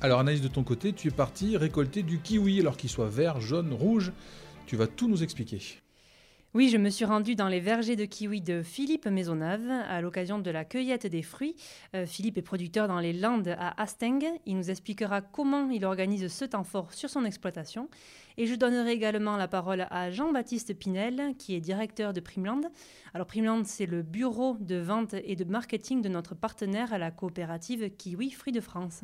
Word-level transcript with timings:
Alors 0.00 0.20
Anaïs, 0.20 0.40
de 0.40 0.46
ton 0.46 0.62
côté, 0.62 0.92
tu 0.92 1.08
es 1.08 1.10
parti 1.10 1.56
récolter 1.56 2.04
du 2.04 2.20
kiwi, 2.20 2.60
alors 2.60 2.76
qu'il 2.76 2.88
soit 2.88 3.08
vert, 3.08 3.40
jaune, 3.40 3.72
rouge. 3.72 4.12
Tu 4.66 4.76
vas 4.76 4.86
tout 4.86 5.08
nous 5.08 5.24
expliquer. 5.24 5.60
Oui, 6.54 6.68
je 6.68 6.76
me 6.76 6.88
suis 6.88 7.04
rendue 7.04 7.34
dans 7.34 7.48
les 7.48 7.58
vergers 7.58 7.96
de 7.96 8.04
kiwi 8.04 8.40
de 8.40 8.62
Philippe 8.62 9.06
Maisonneuve 9.06 9.68
à 9.68 10.00
l'occasion 10.00 10.38
de 10.38 10.50
la 10.50 10.64
cueillette 10.64 11.06
des 11.06 11.22
fruits. 11.22 11.56
Euh, 11.94 12.06
Philippe 12.06 12.38
est 12.38 12.42
producteur 12.42 12.86
dans 12.86 13.00
les 13.00 13.12
Landes 13.12 13.54
à 13.58 13.80
Asteng. 13.82 14.24
Il 14.46 14.56
nous 14.56 14.70
expliquera 14.70 15.20
comment 15.20 15.68
il 15.68 15.84
organise 15.84 16.28
ce 16.28 16.44
temps 16.44 16.64
fort 16.64 16.94
sur 16.94 17.10
son 17.10 17.24
exploitation. 17.24 17.88
Et 18.38 18.46
je 18.46 18.54
donnerai 18.54 18.92
également 18.92 19.36
la 19.36 19.48
parole 19.48 19.88
à 19.90 20.12
Jean-Baptiste 20.12 20.78
Pinel, 20.78 21.34
qui 21.38 21.56
est 21.56 21.60
directeur 21.60 22.12
de 22.12 22.20
Primland. 22.20 22.62
Alors 23.14 23.26
Primland, 23.26 23.64
c'est 23.64 23.86
le 23.86 24.02
bureau 24.02 24.56
de 24.60 24.76
vente 24.76 25.14
et 25.24 25.34
de 25.34 25.44
marketing 25.44 26.02
de 26.02 26.08
notre 26.08 26.36
partenaire 26.36 26.92
à 26.92 26.98
la 26.98 27.10
coopérative 27.10 27.90
Kiwi 27.90 28.30
Fruits 28.30 28.52
de 28.52 28.60
France. 28.60 29.02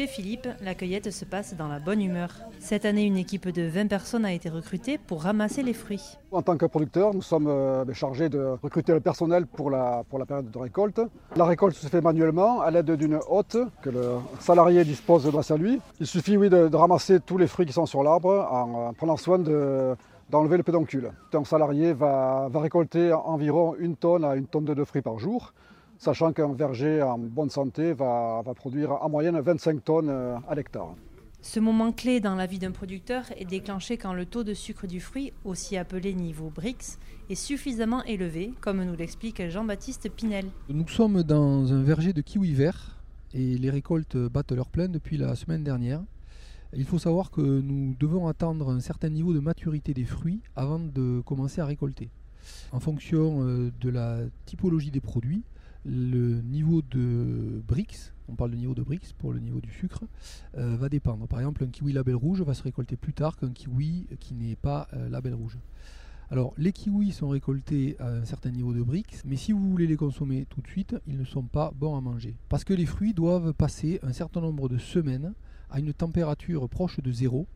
Chez 0.00 0.06
Philippe, 0.06 0.48
la 0.62 0.74
cueillette 0.74 1.10
se 1.10 1.24
passe 1.24 1.54
dans 1.54 1.68
la 1.68 1.78
bonne 1.78 2.00
humeur. 2.00 2.30
Cette 2.58 2.84
année, 2.84 3.04
une 3.04 3.16
équipe 3.16 3.48
de 3.48 3.62
20 3.62 3.88
personnes 3.88 4.24
a 4.24 4.32
été 4.32 4.48
recrutée 4.48 4.98
pour 4.98 5.22
ramasser 5.24 5.62
les 5.62 5.74
fruits. 5.74 6.16
En 6.30 6.42
tant 6.42 6.56
que 6.56 6.64
producteur, 6.64 7.12
nous 7.12 7.22
sommes 7.22 7.48
euh, 7.48 7.84
ben, 7.84 7.94
chargés 7.94 8.28
de 8.28 8.56
recruter 8.62 8.92
le 8.92 9.00
personnel 9.00 9.46
pour 9.46 9.68
la, 9.70 10.02
période 10.26 10.50
de 10.50 10.58
récolte. 10.58 11.00
La 11.36 11.44
récolte 11.44 11.76
se 11.76 11.86
fait 11.88 12.00
manuellement 12.00 12.60
à 12.60 12.70
l'aide 12.70 12.92
d'une 12.92 13.18
hotte 13.28 13.58
que 13.82 13.90
le 13.90 14.14
salarié 14.38 14.84
dispose 14.84 15.30
grâce 15.30 15.50
à 15.50 15.56
lui. 15.56 15.80
Il 15.98 16.06
suffit 16.06 16.38
de, 16.38 16.74
ramasser 16.74 17.20
tous 17.20 17.36
les 17.36 17.46
fruits 17.46 17.66
qui 17.66 17.72
sont 17.72 17.86
sur 17.86 18.02
l'arbre 18.02 18.48
en, 18.50 18.94
prenant 18.94 19.16
soin 19.16 19.38
d'enlever 19.38 20.56
le 20.56 20.62
pédoncule. 20.62 21.12
Un 21.34 21.44
salarié 21.44 21.92
va, 21.92 22.48
récolter 22.54 23.12
environ 23.12 23.74
une 23.78 23.96
tonne 23.96 24.24
à 24.24 24.36
une 24.36 24.46
tonne 24.46 24.64
de 24.64 24.84
fruits 24.84 25.02
par 25.02 25.18
jour 25.18 25.52
sachant 26.00 26.32
qu'un 26.32 26.52
verger 26.54 27.02
en 27.02 27.18
bonne 27.18 27.50
santé 27.50 27.92
va, 27.92 28.42
produire 28.56 28.92
en 29.02 29.08
moyenne 29.08 29.38
25 29.38 29.84
tonnes 29.84 30.08
euh, 30.08 30.36
à 30.48 30.54
l'hectare. 30.54 30.94
Ce 31.42 31.60
moment 31.60 31.92
clé 31.92 32.20
dans 32.20 32.34
la 32.34 32.46
vie 32.46 32.58
d'un 32.58 32.70
producteur 32.70 33.24
est 33.36 33.44
déclenché 33.44 33.96
quand 33.96 34.12
le 34.12 34.26
taux 34.26 34.42
de 34.42 34.52
sucre 34.52 34.86
du 34.86 35.00
fruit, 35.00 35.32
aussi 35.44 35.76
appelé 35.76 36.14
niveau 36.14 36.50
BRICS, 36.50 36.98
est 37.30 37.34
suffisamment 37.34 38.02
élevé, 38.04 38.52
comme 38.60 38.82
nous 38.82 38.96
l'explique 38.96 39.46
Jean-Baptiste 39.48 40.10
Pinel. 40.10 40.46
Nous 40.68 40.88
sommes 40.88 41.22
dans 41.22 41.72
un 41.72 41.82
verger 41.82 42.12
de 42.12 42.20
kiwi 42.20 42.52
vert 42.52 42.98
et 43.32 43.56
les 43.56 43.70
récoltes 43.70 44.16
battent 44.16 44.52
leur 44.52 44.68
plein 44.68 44.88
depuis 44.88 45.16
la 45.16 45.34
semaine 45.34 45.64
dernière. 45.64 46.02
Il 46.74 46.84
faut 46.84 46.98
savoir 46.98 47.30
que 47.30 47.40
nous 47.40 47.94
devons 47.98 48.26
attendre 48.28 48.70
un 48.70 48.80
certain 48.80 49.08
niveau 49.08 49.32
de 49.32 49.40
maturité 49.40 49.94
des 49.94 50.04
fruits 50.04 50.40
avant 50.56 50.78
de 50.78 51.20
commencer 51.24 51.60
à 51.60 51.66
récolter. 51.66 52.10
En 52.72 52.80
fonction 52.80 53.42
euh, 53.42 53.70
de 53.80 53.90
la 53.90 54.18
typologie 54.46 54.90
des 54.90 55.00
produits, 55.00 55.42
le 55.84 56.40
niveau 56.42 56.82
de 56.82 57.62
BRICS, 57.66 58.12
on 58.28 58.34
parle 58.34 58.52
de 58.52 58.56
niveau 58.56 58.74
de 58.74 58.82
BRICS 58.82 59.12
pour 59.18 59.32
le 59.32 59.40
niveau 59.40 59.60
du 59.60 59.70
sucre, 59.70 60.04
euh, 60.56 60.76
va 60.76 60.88
dépendre. 60.88 61.26
Par 61.26 61.40
exemple, 61.40 61.64
un 61.64 61.68
kiwi 61.68 61.92
label 61.92 62.14
rouge 62.14 62.42
va 62.42 62.54
se 62.54 62.62
récolter 62.62 62.96
plus 62.96 63.12
tard 63.12 63.36
qu'un 63.36 63.50
kiwi 63.50 64.06
qui 64.20 64.34
n'est 64.34 64.56
pas 64.56 64.88
euh, 64.92 65.08
label 65.08 65.34
rouge. 65.34 65.58
Alors, 66.30 66.54
les 66.56 66.72
kiwis 66.72 67.10
sont 67.10 67.28
récoltés 67.28 67.96
à 67.98 68.08
un 68.08 68.24
certain 68.24 68.50
niveau 68.50 68.72
de 68.72 68.82
BRICS, 68.82 69.24
mais 69.24 69.36
si 69.36 69.50
vous 69.50 69.68
voulez 69.68 69.88
les 69.88 69.96
consommer 69.96 70.46
tout 70.48 70.60
de 70.60 70.68
suite, 70.68 70.94
ils 71.08 71.18
ne 71.18 71.24
sont 71.24 71.42
pas 71.42 71.72
bons 71.74 71.96
à 71.96 72.00
manger. 72.00 72.36
Parce 72.48 72.62
que 72.62 72.72
les 72.72 72.86
fruits 72.86 73.14
doivent 73.14 73.52
passer 73.52 73.98
un 74.04 74.12
certain 74.12 74.40
nombre 74.40 74.68
de 74.68 74.78
semaines 74.78 75.34
à 75.70 75.80
une 75.80 75.92
température 75.92 76.68
proche 76.68 77.00
de 77.00 77.10
zéro 77.10 77.48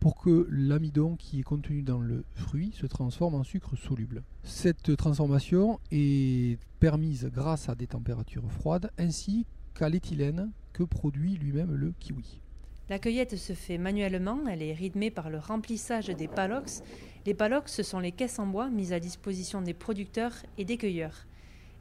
pour 0.00 0.16
que 0.16 0.46
l'amidon 0.50 1.16
qui 1.16 1.40
est 1.40 1.44
contenu 1.44 1.82
dans 1.82 2.00
le 2.00 2.24
fruit 2.34 2.72
se 2.72 2.86
transforme 2.86 3.34
en 3.34 3.44
sucre 3.44 3.76
soluble. 3.76 4.22
Cette 4.44 4.96
transformation 4.96 5.80
est 5.90 6.58
permise 6.80 7.30
grâce 7.32 7.68
à 7.68 7.74
des 7.74 7.86
températures 7.86 8.50
froides 8.50 8.90
ainsi 8.98 9.46
qu'à 9.74 9.88
l'éthylène 9.88 10.50
que 10.72 10.82
produit 10.84 11.36
lui-même 11.36 11.74
le 11.74 11.92
kiwi. 11.98 12.40
La 12.88 12.98
cueillette 12.98 13.36
se 13.36 13.52
fait 13.52 13.76
manuellement, 13.76 14.46
elle 14.48 14.62
est 14.62 14.72
rythmée 14.72 15.10
par 15.10 15.28
le 15.28 15.38
remplissage 15.38 16.06
des 16.06 16.28
palox. 16.28 16.82
Les 17.26 17.34
palox, 17.34 17.70
ce 17.72 17.82
sont 17.82 17.98
les 17.98 18.12
caisses 18.12 18.38
en 18.38 18.46
bois 18.46 18.70
mises 18.70 18.94
à 18.94 19.00
disposition 19.00 19.60
des 19.60 19.74
producteurs 19.74 20.32
et 20.56 20.64
des 20.64 20.78
cueilleurs. 20.78 21.26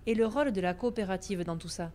Et 0.05 0.15
le 0.15 0.25
rôle 0.25 0.51
de 0.51 0.59
la 0.59 0.73
coopérative 0.73 1.43
dans 1.43 1.57
tout 1.57 1.69
ça? 1.69 1.91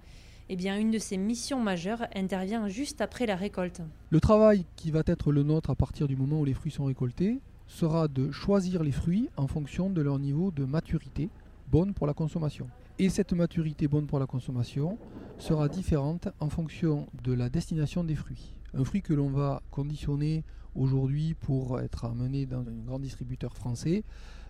Eh 0.49 0.57
bien, 0.57 0.79
une 0.79 0.91
de 0.91 0.99
ces 0.99 1.17
missions 1.17 1.61
majeures 1.61 2.07
intervient 2.15 2.69
juste 2.69 3.01
après 3.01 3.27
la 3.27 3.37
récolte. 3.37 3.83
Le 4.11 4.21
travail 4.21 4.67
qui 4.77 4.91
va 4.91 5.03
être 5.07 5.33
le 5.33 5.43
nôtre 5.43 5.71
à 5.71 5.75
partir 5.75 6.09
du 6.09 6.17
moment 6.17 6.41
où 6.41 6.45
les 6.45 6.55
fruits 6.55 6.73
sont 6.73 6.85
récoltés 6.85 7.41
sera 7.67 8.09
de 8.09 8.31
choisir 8.31 8.83
les 8.83 8.93
fruits 8.93 9.31
en 9.37 9.47
fonction 9.47 9.89
de 9.91 10.03
leur 10.03 10.19
niveau 10.19 10.51
de 10.51 10.65
maturité 10.65 11.31
bonne 11.71 11.95
pour 11.95 12.07
la 12.07 12.15
consommation. 12.15 12.67
Et 12.99 13.09
cette 13.09 13.33
maturité 13.33 13.89
bonne 13.89 14.07
pour 14.07 14.19
la 14.19 14.27
consommation 14.27 14.99
sera 15.39 15.69
différente 15.69 16.29
en 16.39 16.51
fonction 16.51 17.07
de 17.25 17.33
la 17.33 17.49
destination 17.49 18.05
des 18.05 18.15
fruits. 18.15 18.53
Un 18.75 18.85
fruit 18.85 19.03
que 19.03 19.13
l'on 19.13 19.29
va 19.29 19.63
conditionner 19.71 20.45
aujourd'hui 20.75 21.35
pour 21.35 21.81
être 21.81 22.05
amené 22.05 22.47
dans 22.47 22.61
un 22.61 22.85
grand 22.87 22.99
distributeur 22.99 23.55
français, 23.55 24.05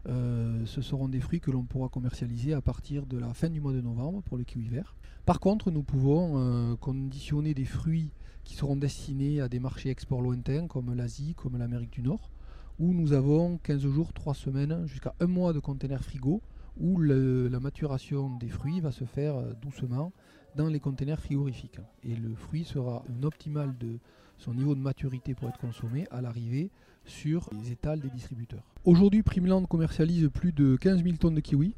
euh, 0.09 0.65
ce 0.67 0.83
seront 0.83 1.09
des 1.09 1.21
fruits 1.21 1.41
que 1.41 1.51
l'on 1.51 1.63
pourra 1.63 1.89
commercialiser 1.89 2.55
à 2.55 2.61
partir 2.61 3.07
de 3.07 3.19
la 3.19 3.35
fin 3.35 3.51
du 3.51 3.61
mois 3.61 3.73
de 3.73 3.81
novembre 3.81 4.23
pour 4.23 4.37
le 4.37 4.45
kiwi 4.45 4.69
vert. 4.69 4.97
Par 5.27 5.41
contre, 5.41 5.71
nous 5.71 5.83
pouvons 5.83 6.35
euh, 6.37 6.77
conditionner 6.77 7.55
des 7.55 7.65
fruits 7.65 8.11
qui 8.45 8.57
seront 8.57 8.77
destinés 8.77 9.41
à 9.41 9.49
des 9.49 9.61
marchés 9.61 9.91
export 9.91 10.21
lointains 10.21 10.67
comme 10.67 10.95
l'Asie, 10.95 11.35
comme 11.37 11.57
l'Amérique 11.57 11.93
du 11.93 12.03
Nord, 12.03 12.31
où 12.79 12.93
nous 12.93 13.13
avons 13.13 13.59
15 13.59 13.83
jours, 13.83 14.13
3 14.13 14.35
semaines, 14.35 14.87
jusqu'à 14.87 15.15
un 15.21 15.27
mois 15.27 15.53
de 15.53 15.61
containers 15.61 16.03
frigo, 16.03 16.43
où 16.79 17.01
la 17.01 17.61
maturation 17.61 18.37
des 18.37 18.49
fruits 18.49 18.81
va 18.81 18.93
se 18.93 19.05
faire 19.05 19.37
euh, 19.37 19.53
doucement 19.61 20.13
dans 20.57 20.69
les 20.69 20.81
containers 20.81 21.21
frigorifiques. 21.21 21.81
Et 22.03 22.15
le 22.15 22.35
fruit 22.35 22.65
sera 22.65 23.05
un 23.09 23.23
optimal 23.23 23.77
de 23.79 23.99
son 24.39 24.55
niveau 24.55 24.75
de 24.75 24.81
maturité 24.81 25.35
pour 25.35 25.49
être 25.49 25.59
consommé 25.59 26.07
à 26.11 26.21
l'arrivée 26.21 26.71
sur 27.05 27.49
les 27.53 27.73
étals 27.73 28.01
des 28.01 28.11
distributeurs. 28.11 28.65
Aujourd'hui, 28.85 29.23
Primland 29.23 29.65
commercialise 29.65 30.29
plus 30.33 30.53
de 30.53 30.77
15 30.77 31.03
000 31.03 31.17
tonnes 31.17 31.35
de 31.35 31.41
kiwis 31.41 31.75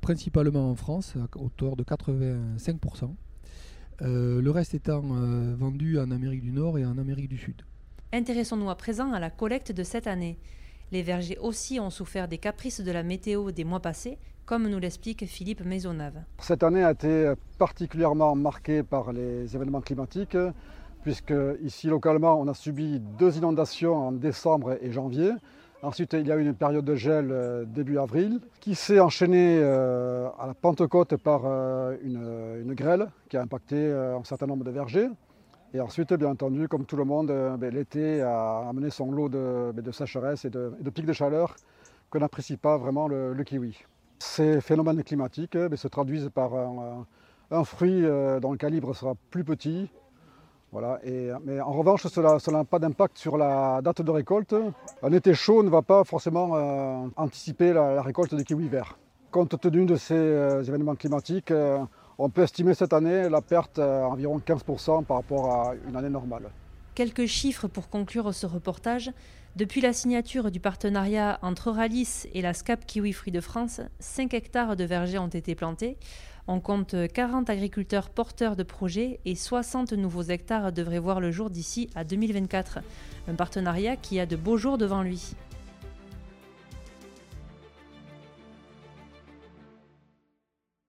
principalement 0.00 0.70
en 0.70 0.74
France, 0.74 1.14
à 1.16 1.38
hauteur 1.38 1.76
de 1.76 1.84
85%. 1.84 3.14
Euh, 4.00 4.40
le 4.40 4.50
reste 4.50 4.74
étant 4.74 5.02
euh, 5.10 5.54
vendu 5.56 5.98
en 5.98 6.10
Amérique 6.10 6.42
du 6.42 6.52
Nord 6.52 6.78
et 6.78 6.86
en 6.86 6.98
Amérique 6.98 7.28
du 7.28 7.36
Sud. 7.36 7.62
Intéressons-nous 8.12 8.70
à 8.70 8.76
présent 8.76 9.12
à 9.12 9.20
la 9.20 9.30
collecte 9.30 9.72
de 9.72 9.82
cette 9.82 10.06
année. 10.06 10.38
Les 10.92 11.02
vergers 11.02 11.38
aussi 11.38 11.80
ont 11.80 11.90
souffert 11.90 12.28
des 12.28 12.38
caprices 12.38 12.80
de 12.80 12.90
la 12.90 13.02
météo 13.02 13.50
des 13.50 13.64
mois 13.64 13.80
passés, 13.80 14.18
comme 14.46 14.68
nous 14.68 14.78
l'explique 14.78 15.26
Philippe 15.26 15.64
Maisonneuve. 15.64 16.14
Cette 16.38 16.62
année 16.62 16.82
a 16.82 16.92
été 16.92 17.32
particulièrement 17.58 18.34
marquée 18.34 18.82
par 18.82 19.12
les 19.12 19.54
événements 19.54 19.82
climatiques, 19.82 20.38
puisque 21.02 21.34
ici 21.62 21.88
localement 21.88 22.40
on 22.40 22.48
a 22.48 22.54
subi 22.54 23.00
deux 23.18 23.36
inondations 23.36 23.94
en 23.94 24.12
décembre 24.12 24.78
et 24.80 24.90
janvier, 24.90 25.32
Ensuite, 25.80 26.12
il 26.14 26.26
y 26.26 26.32
a 26.32 26.36
eu 26.36 26.40
une 26.40 26.54
période 26.54 26.84
de 26.84 26.96
gel 26.96 27.28
euh, 27.30 27.64
début 27.64 27.98
avril 27.98 28.40
qui 28.58 28.74
s'est 28.74 28.98
enchaînée 28.98 29.60
euh, 29.62 30.28
à 30.36 30.48
la 30.48 30.54
Pentecôte 30.54 31.16
par 31.16 31.42
euh, 31.44 31.96
une, 32.02 32.74
grêle 32.74 33.06
qui 33.28 33.36
a 33.36 33.42
impacté 33.42 33.76
un 33.92 34.24
certain 34.24 34.46
nombre 34.46 34.64
de 34.64 34.70
vergers. 34.70 35.08
Et 35.74 35.80
ensuite, 35.80 36.12
bien 36.14 36.30
entendu, 36.30 36.66
comme 36.68 36.84
tout 36.84 36.96
le 36.96 37.04
monde, 37.04 37.28
ben, 37.58 37.74
l'été 37.74 38.22
a 38.22 38.68
amené 38.68 38.90
son 38.90 39.12
lot 39.12 39.28
de, 39.28 39.72
ben, 39.72 39.92
sécheresse 39.92 40.44
et 40.44 40.50
de, 40.50 40.90
pics 40.90 41.06
de 41.06 41.12
chaleur 41.12 41.56
que 42.10 42.18
n'apprécie 42.18 42.56
pas 42.56 42.78
vraiment 42.78 43.06
le, 43.08 43.42
kiwi. 43.44 43.78
Ces 44.18 44.60
phénomènes 44.60 45.02
climatiques 45.04 45.56
ben, 45.56 45.76
se 45.76 45.88
traduisent 45.88 46.30
par 46.34 46.52
un 47.50 47.64
fruit 47.64 48.02
dont 48.02 48.52
le 48.52 48.56
calibre 48.58 48.94
sera 48.94 49.14
plus 49.30 49.44
petit, 49.44 49.90
voilà, 50.70 51.00
mais 51.44 51.60
en 51.60 51.72
revanche, 51.72 52.06
cela 52.08 52.36
n'a 52.48 52.64
pas 52.64 52.78
d'impact 52.78 53.16
sur 53.16 53.38
la 53.38 53.80
date 53.80 54.02
de 54.02 54.10
récolte. 54.10 54.54
Un 55.02 55.12
été 55.12 55.32
chaud 55.32 55.62
ne 55.62 55.70
va 55.70 55.80
pas 55.80 56.04
forcément 56.04 56.56
euh, 56.56 57.08
anticiper 57.16 57.72
la, 57.72 58.02
récolte 58.02 58.34
des 58.34 58.44
kiwis 58.44 58.68
verts. 58.68 58.98
Compte 59.30 59.58
tenu 59.58 59.86
de 59.86 59.96
ces 59.96 60.14
euh, 60.14 60.62
événements 60.62 60.94
climatiques, 60.94 61.50
euh, 61.52 61.78
on 62.18 62.30
peut 62.30 62.42
estimer 62.42 62.74
cette 62.74 62.92
année 62.92 63.28
la 63.28 63.40
perte 63.40 63.78
à 63.78 64.08
environ 64.08 64.40
15% 64.44 65.04
par 65.04 65.18
rapport 65.18 65.52
à 65.52 65.74
une 65.88 65.96
année 65.96 66.10
normale. 66.10 66.50
Quelques 66.94 67.26
chiffres 67.26 67.68
pour 67.68 67.88
conclure 67.88 68.34
ce 68.34 68.44
reportage. 68.44 69.12
Depuis 69.54 69.80
la 69.80 69.92
signature 69.92 70.50
du 70.50 70.58
partenariat 70.58 71.38
entre 71.42 71.70
Ralis 71.70 72.26
et 72.34 72.42
la 72.42 72.54
SCAP 72.54 72.86
Kiwi 72.86 73.12
Fruits 73.12 73.32
de 73.32 73.40
France, 73.40 73.80
5 74.00 74.34
hectares 74.34 74.76
de 74.76 74.84
vergers 74.84 75.18
ont 75.18 75.28
été 75.28 75.54
plantés. 75.54 75.96
On 76.48 76.60
compte 76.60 76.96
40 77.12 77.50
agriculteurs 77.50 78.10
porteurs 78.10 78.56
de 78.56 78.62
projets 78.62 79.20
et 79.24 79.34
60 79.34 79.92
nouveaux 79.92 80.22
hectares 80.22 80.72
devraient 80.72 80.98
voir 80.98 81.20
le 81.20 81.30
jour 81.30 81.50
d'ici 81.50 81.88
à 81.94 82.04
2024. 82.04 82.80
Un 83.28 83.34
partenariat 83.34 83.96
qui 83.96 84.18
a 84.18 84.26
de 84.26 84.34
beaux 84.34 84.56
jours 84.56 84.78
devant 84.78 85.02
lui. 85.02 85.34